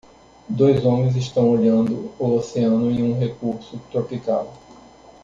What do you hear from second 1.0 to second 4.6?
estão olhando o oceano em um recurso tropical.